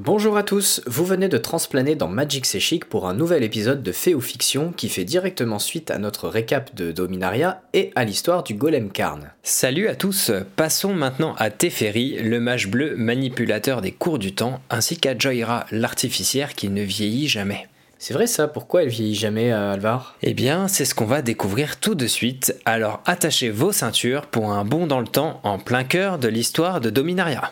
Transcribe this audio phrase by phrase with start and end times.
[0.00, 3.82] Bonjour à tous, vous venez de transplaner dans Magic C'est Chic pour un nouvel épisode
[3.82, 8.04] de Fait ou Fiction qui fait directement suite à notre récap de Dominaria et à
[8.04, 9.32] l'histoire du Golem Karn.
[9.42, 14.60] Salut à tous, passons maintenant à Teferi, le mage bleu manipulateur des cours du temps,
[14.70, 17.66] ainsi qu'à Joyra, l'artificière qui ne vieillit jamais.
[17.98, 20.14] C'est vrai ça, pourquoi elle vieillit jamais, euh, Alvar?
[20.22, 24.52] Eh bien, c'est ce qu'on va découvrir tout de suite, alors attachez vos ceintures pour
[24.52, 27.50] un bond dans le temps en plein cœur de l'histoire de Dominaria.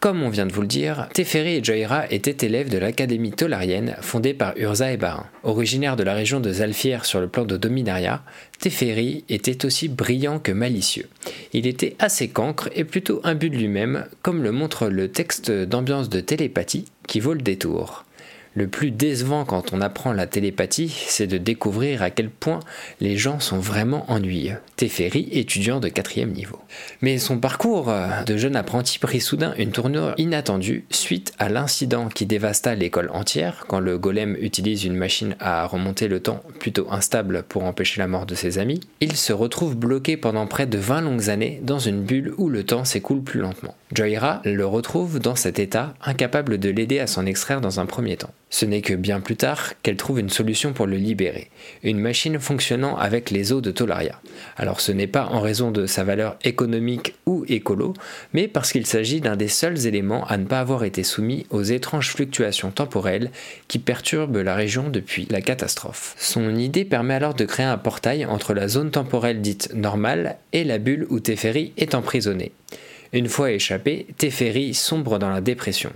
[0.00, 3.96] Comme on vient de vous le dire, Teferi et Joyra étaient élèves de l'Académie tolarienne
[4.00, 5.26] fondée par Urza et Barin.
[5.42, 8.22] Originaire de la région de Zalfir sur le plan de Dominaria,
[8.60, 11.06] Teferi était aussi brillant que malicieux.
[11.52, 16.08] Il était assez cancre et plutôt imbu de lui-même, comme le montre le texte d'ambiance
[16.08, 18.06] de télépathie qui vaut le détour.
[18.54, 22.58] Le plus décevant quand on apprend la télépathie, c'est de découvrir à quel point
[23.00, 24.56] les gens sont vraiment ennuyeux.
[24.74, 26.58] Teferi, étudiant de quatrième niveau.
[27.00, 32.08] Mais son parcours euh, de jeune apprenti prit soudain une tournure inattendue suite à l'incident
[32.08, 36.90] qui dévasta l'école entière quand le golem utilise une machine à remonter le temps plutôt
[36.90, 38.80] instable pour empêcher la mort de ses amis.
[39.00, 42.64] Il se retrouve bloqué pendant près de 20 longues années dans une bulle où le
[42.64, 43.76] temps s'écoule plus lentement.
[43.92, 48.16] Joyra le retrouve dans cet état, incapable de l'aider à s'en extraire dans un premier
[48.16, 48.32] temps.
[48.48, 51.50] Ce n'est que bien plus tard qu'elle trouve une solution pour le libérer,
[51.82, 54.20] une machine fonctionnant avec les eaux de Tolaria.
[54.56, 57.94] Alors ce n'est pas en raison de sa valeur économique ou écolo,
[58.32, 61.62] mais parce qu'il s'agit d'un des seuls éléments à ne pas avoir été soumis aux
[61.62, 63.32] étranges fluctuations temporelles
[63.66, 66.14] qui perturbent la région depuis la catastrophe.
[66.16, 70.62] Son idée permet alors de créer un portail entre la zone temporelle dite normale et
[70.62, 72.52] la bulle où Teferi est emprisonné.
[73.12, 75.92] Une fois échappé, Teferi sombre dans la dépression.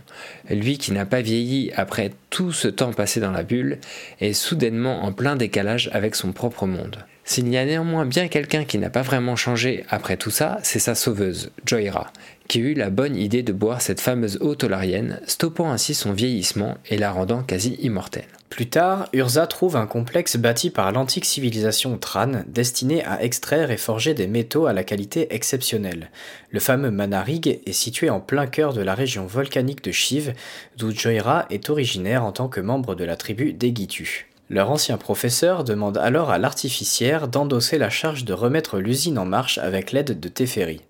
[0.51, 3.79] Lui qui n'a pas vieilli après tout ce temps passé dans la bulle
[4.21, 7.05] est soudainement en plein décalage avec son propre monde.
[7.25, 10.81] S'il y a néanmoins bien quelqu'un qui n'a pas vraiment changé après tout ça, c'est
[10.81, 12.13] sa sauveuse, Joyra,
[12.49, 16.77] qui eut la bonne idée de boire cette fameuse eau tolarienne, stoppant ainsi son vieillissement
[16.91, 18.25] et la rendant quasi immortelle.
[18.55, 23.77] Plus tard, Urza trouve un complexe bâti par l'antique civilisation Tran destiné à extraire et
[23.77, 26.09] forger des métaux à la qualité exceptionnelle.
[26.53, 30.35] Le fameux Manarig est situé en plein cœur de la région volcanique de Shiv,
[30.77, 34.27] d'où Joyra est originaire en tant que membre de la tribu des Gitu.
[34.49, 39.59] Leur ancien professeur demande alors à l'artificière d'endosser la charge de remettre l'usine en marche
[39.59, 40.81] avec l'aide de Teferi.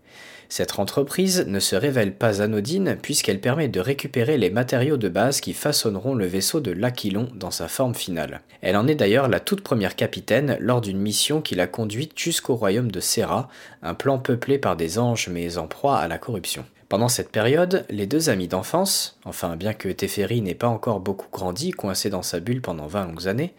[0.49, 5.41] Cette entreprise ne se révèle pas anodine puisqu'elle permet de récupérer les matériaux de base
[5.41, 8.43] qui façonneront le vaisseau de l'Aquilon dans sa forme finale.
[8.61, 12.55] Elle en est d'ailleurs la toute première capitaine lors d'une mission qui l'a conduite jusqu'au
[12.55, 13.49] royaume de Serra,
[13.83, 16.65] un plan peuplé par des anges mais en proie à la corruption.
[16.89, 21.29] Pendant cette période, les deux amis d'enfance, enfin bien que Teferi n'ait pas encore beaucoup
[21.33, 23.55] grandi, coincé dans sa bulle pendant 20 longues années,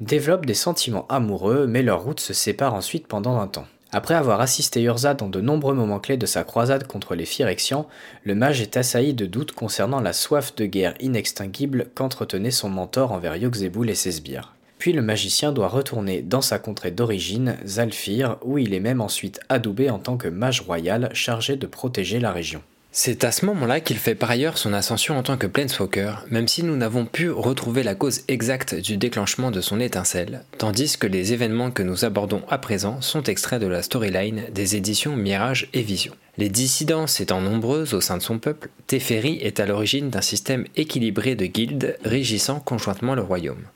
[0.00, 3.66] développent des sentiments amoureux mais leurs routes se séparent ensuite pendant un temps.
[3.92, 7.88] Après avoir assisté Urza dans de nombreux moments clés de sa croisade contre les Phyrexians,
[8.22, 13.10] le mage est assailli de doutes concernant la soif de guerre inextinguible qu'entretenait son mentor
[13.10, 14.54] envers Yogzebul et ses sbires.
[14.78, 19.40] Puis le magicien doit retourner dans sa contrée d'origine, Zalfir, où il est même ensuite
[19.48, 22.62] adoubé en tant que mage royal chargé de protéger la région.
[22.92, 26.48] C'est à ce moment-là qu'il fait par ailleurs son ascension en tant que Planeswalker, même
[26.48, 31.06] si nous n'avons pu retrouver la cause exacte du déclenchement de son étincelle, tandis que
[31.06, 35.68] les événements que nous abordons à présent sont extraits de la storyline des éditions Mirage
[35.72, 36.14] et Vision.
[36.36, 40.64] Les dissidences étant nombreuses au sein de son peuple, Teferi est à l'origine d'un système
[40.74, 43.66] équilibré de guildes régissant conjointement le royaume.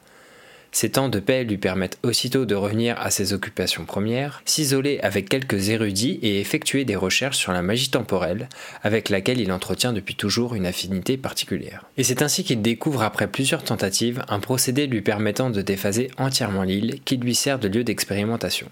[0.75, 5.29] Ces temps de paix lui permettent aussitôt de revenir à ses occupations premières, s'isoler avec
[5.29, 8.49] quelques érudits et effectuer des recherches sur la magie temporelle,
[8.83, 11.85] avec laquelle il entretient depuis toujours une affinité particulière.
[11.97, 16.65] Et c'est ainsi qu'il découvre après plusieurs tentatives un procédé lui permettant de déphaser entièrement
[16.65, 18.67] l'île qui lui sert de lieu d'expérimentation.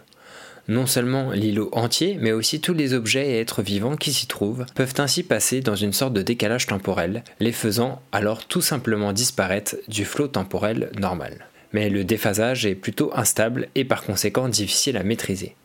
[0.66, 4.66] Non seulement l'îlot entier, mais aussi tous les objets et êtres vivants qui s'y trouvent
[4.74, 9.76] peuvent ainsi passer dans une sorte de décalage temporel, les faisant alors tout simplement disparaître
[9.86, 15.02] du flot temporel normal mais le déphasage est plutôt instable et par conséquent difficile à
[15.02, 15.56] maîtriser.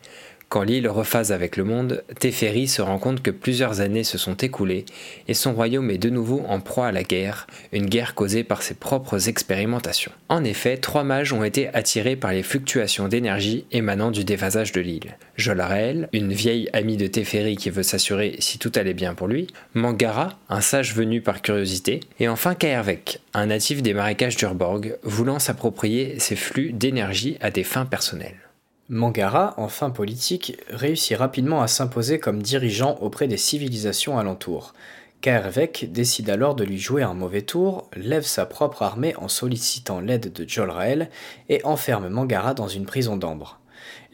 [0.48, 4.34] Quand l'île rephase avec le monde, Teferi se rend compte que plusieurs années se sont
[4.34, 4.86] écoulées
[5.28, 8.62] et son royaume est de nouveau en proie à la guerre, une guerre causée par
[8.62, 10.10] ses propres expérimentations.
[10.30, 14.80] En effet, trois mages ont été attirés par les fluctuations d'énergie émanant du déphasage de
[14.80, 15.18] l'île.
[15.36, 19.48] Jolarael, une vieille amie de Teferi qui veut s'assurer si tout allait bien pour lui,
[19.74, 25.40] Mangara, un sage venu par curiosité, et enfin Kaervek, un natif des marécages d'Urborg, voulant
[25.40, 28.47] s'approprier ces flux d'énergie à des fins personnelles.
[28.90, 34.72] Mangara, enfin politique, réussit rapidement à s'imposer comme dirigeant auprès des civilisations alentours.
[35.20, 40.00] Kaervek décide alors de lui jouer un mauvais tour, lève sa propre armée en sollicitant
[40.00, 41.10] l'aide de Jolrael
[41.50, 43.60] et enferme Mangara dans une prison d'ambre.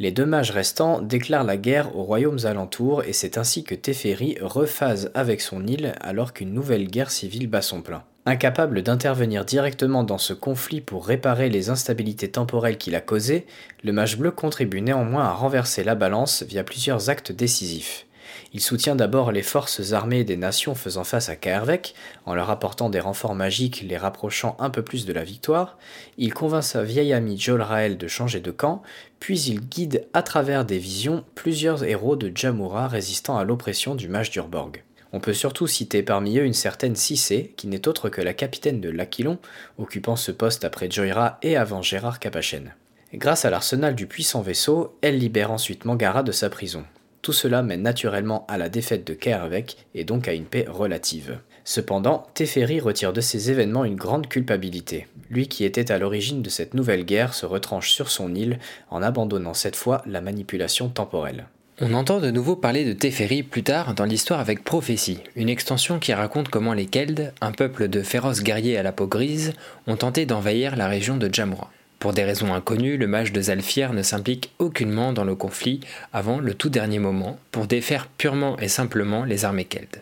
[0.00, 4.38] Les deux mages restants déclarent la guerre aux royaumes alentours et c'est ainsi que Teferi
[4.40, 8.02] rephase avec son île alors qu'une nouvelle guerre civile bat son plein.
[8.26, 13.46] Incapable d'intervenir directement dans ce conflit pour réparer les instabilités temporelles qu'il a causées,
[13.82, 18.06] le mage bleu contribue néanmoins à renverser la balance via plusieurs actes décisifs.
[18.54, 21.94] Il soutient d'abord les forces armées des nations faisant face à Kaervek,
[22.24, 25.76] en leur apportant des renforts magiques les rapprochant un peu plus de la victoire,
[26.16, 28.80] il convainc sa vieille amie Jolrael de changer de camp,
[29.20, 34.08] puis il guide à travers des visions plusieurs héros de Jamura résistant à l'oppression du
[34.08, 34.72] mage d'Urborg.
[35.14, 38.80] On peut surtout citer parmi eux une certaine Cissé, qui n'est autre que la capitaine
[38.80, 39.38] de l'Aquilon,
[39.78, 42.74] occupant ce poste après Joyra et avant Gérard Capachen.
[43.12, 46.82] Grâce à l'arsenal du puissant vaisseau, elle libère ensuite Mangara de sa prison.
[47.22, 51.38] Tout cela mène naturellement à la défaite de Kervek et donc à une paix relative.
[51.62, 55.06] Cependant, Teferi retire de ces événements une grande culpabilité.
[55.30, 58.58] Lui qui était à l'origine de cette nouvelle guerre se retranche sur son île
[58.90, 61.46] en abandonnant cette fois la manipulation temporelle.
[61.80, 65.98] On entend de nouveau parler de Teferi plus tard dans l'histoire avec Prophétie, une extension
[65.98, 69.54] qui raconte comment les Keld, un peuple de féroces guerriers à la peau grise,
[69.88, 71.72] ont tenté d'envahir la région de Jamura.
[71.98, 75.80] Pour des raisons inconnues, le mage de Zalfir ne s'implique aucunement dans le conflit
[76.12, 80.00] avant le tout dernier moment pour défaire purement et simplement les armées Keld.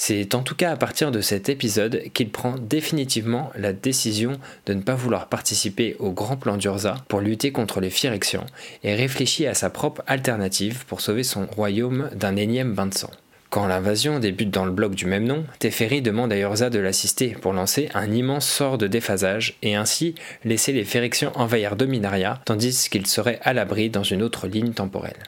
[0.00, 4.74] C'est en tout cas à partir de cet épisode qu'il prend définitivement la décision de
[4.74, 8.46] ne pas vouloir participer au grand plan d'Urza pour lutter contre les Phyrexians
[8.84, 13.10] et réfléchit à sa propre alternative pour sauver son royaume d'un énième bain de sang.
[13.50, 17.30] Quand l'invasion débute dans le bloc du même nom, Teferi demande à Urza de l'assister
[17.30, 22.88] pour lancer un immense sort de déphasage et ainsi laisser les Phyrexians envahir Dominaria tandis
[22.88, 25.24] qu'il serait à l'abri dans une autre ligne temporelle.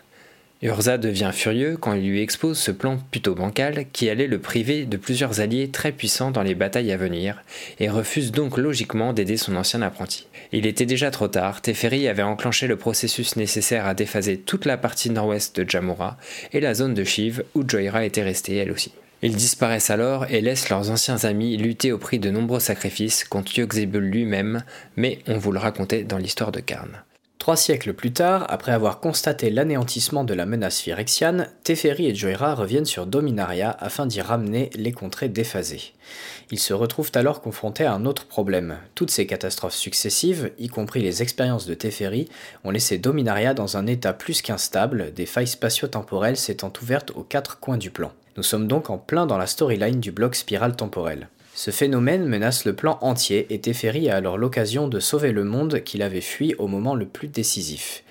[0.63, 4.85] Urza devient furieux quand il lui expose ce plan plutôt bancal qui allait le priver
[4.85, 7.43] de plusieurs alliés très puissants dans les batailles à venir,
[7.79, 10.27] et refuse donc logiquement d'aider son ancien apprenti.
[10.53, 14.77] Il était déjà trop tard, Teferi avait enclenché le processus nécessaire à déphaser toute la
[14.77, 16.19] partie nord-ouest de Jamura
[16.53, 18.93] et la zone de Shiv où Joyra était restée elle aussi.
[19.23, 23.59] Ils disparaissent alors et laissent leurs anciens amis lutter au prix de nombreux sacrifices contre
[23.59, 24.63] Yogzebul lui-même,
[24.97, 27.03] mais on vous le racontait dans l'histoire de Karn.
[27.41, 32.55] Trois siècles plus tard, après avoir constaté l'anéantissement de la menace phyrexiane, Teferi et Joyra
[32.55, 35.95] reviennent sur Dominaria afin d'y ramener les contrées déphasées.
[36.51, 38.77] Ils se retrouvent alors confrontés à un autre problème.
[38.95, 42.29] Toutes ces catastrophes successives, y compris les expériences de Teferi,
[42.63, 47.59] ont laissé Dominaria dans un état plus qu'instable, des failles spatio-temporelles s'étant ouvertes aux quatre
[47.59, 48.13] coins du plan.
[48.37, 51.29] Nous sommes donc en plein dans la storyline du bloc spirale temporel.
[51.63, 55.85] Ce phénomène menace le plan entier et Teferi a alors l'occasion de sauver le monde
[55.85, 58.03] qu'il avait fui au moment le plus décisif.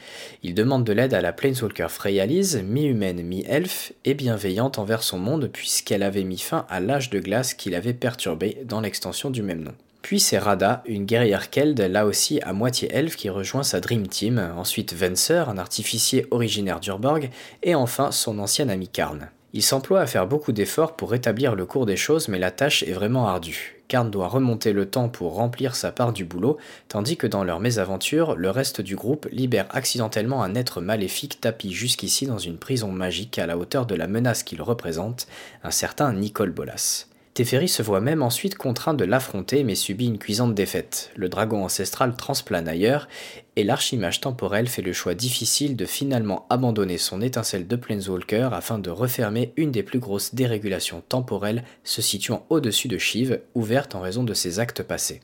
[0.43, 5.49] Il demande de l'aide à la Planeswalker Freyalise, mi-humaine, mi-elfe, et bienveillante envers son monde
[5.51, 9.63] puisqu'elle avait mis fin à l'âge de glace qu'il avait perturbé dans l'extension du même
[9.63, 9.73] nom.
[10.03, 14.07] Puis c'est Rada, une guerrière Keld, là aussi à moitié elfe, qui rejoint sa Dream
[14.07, 17.21] Team, ensuite Venser, un artificier originaire d'Urborg,
[17.63, 19.31] et enfin son ancien ami Karn.
[19.51, 22.83] Il s'emploie à faire beaucoup d'efforts pour rétablir le cours des choses, mais la tâche
[22.83, 23.81] est vraiment ardue.
[23.87, 26.57] Karn doit remonter le temps pour remplir sa part du boulot,
[26.87, 31.71] tandis que dans leur mésaventure, le reste du groupe libère accidentellement un être maléfique tapi
[31.71, 35.27] jusqu'ici dans une prison magique à la hauteur de la menace qu'il représente,
[35.63, 37.08] un certain Nicole Bolas.
[37.39, 41.09] Teferi se voit même ensuite contraint de l'affronter mais subit une cuisante défaite.
[41.15, 43.07] Le dragon ancestral transplane ailleurs
[43.55, 48.77] et l'archimage temporel fait le choix difficile de finalement abandonner son étincelle de Planeswalker afin
[48.77, 54.01] de refermer une des plus grosses dérégulations temporelles se situant au-dessus de Shiv, ouverte en
[54.01, 55.21] raison de ses actes passés.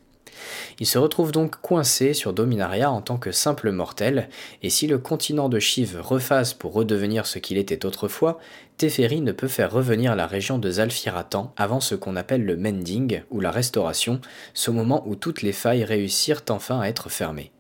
[0.80, 4.30] Il se retrouve donc coincé sur Dominaria en tant que simple mortel,
[4.64, 8.40] et si le continent de Shiv refasse pour redevenir ce qu'il était autrefois,
[8.78, 13.21] Teferi ne peut faire revenir la région de Zalfiratan avant ce qu'on appelle le Mending,
[13.31, 14.19] ou la restauration,
[14.54, 17.52] ce moment où toutes les failles réussirent enfin à être fermées.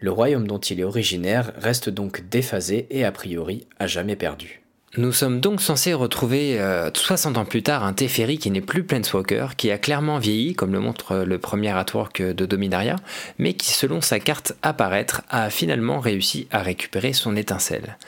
[0.00, 4.62] Le royaume dont il est originaire reste donc déphasé et a priori à jamais perdu.
[4.96, 6.58] Nous sommes donc censés retrouver
[6.94, 10.54] 60 euh, ans plus tard un Teferi qui n'est plus Planeswalker, qui a clairement vieilli,
[10.54, 12.96] comme le montre le premier artwork de Dominaria,
[13.38, 17.98] mais qui, selon sa carte apparaître, a finalement réussi à récupérer son étincelle.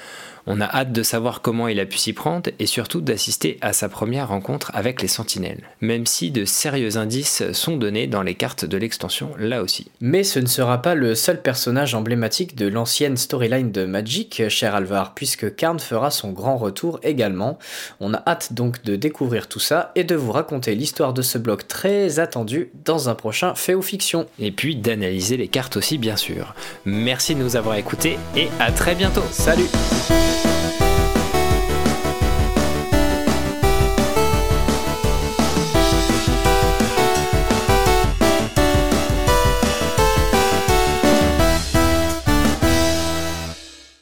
[0.46, 3.72] On a hâte de savoir comment il a pu s'y prendre et surtout d'assister à
[3.72, 8.34] sa première rencontre avec les sentinelles, même si de sérieux indices sont donnés dans les
[8.34, 9.90] cartes de l'extension là aussi.
[10.00, 14.74] Mais ce ne sera pas le seul personnage emblématique de l'ancienne storyline de Magic, cher
[14.74, 17.58] Alvar, puisque Karn fera son grand retour également.
[18.00, 21.38] On a hâte donc de découvrir tout ça et de vous raconter l'histoire de ce
[21.38, 24.26] bloc très attendu dans un prochain fait ou fiction.
[24.38, 26.54] Et puis d'analyser les cartes aussi bien sûr.
[26.84, 29.24] Merci de nous avoir écoutés et à très bientôt.
[29.30, 29.68] Salut